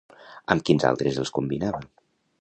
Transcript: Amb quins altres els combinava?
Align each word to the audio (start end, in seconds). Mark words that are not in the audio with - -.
Amb 0.55 0.65
quins 0.69 0.87
altres 0.91 1.19
els 1.25 1.33
combinava? 1.39 1.85